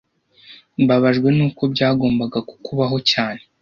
[0.83, 3.41] Mbabajwe nuko byagombaga kukubaho cyane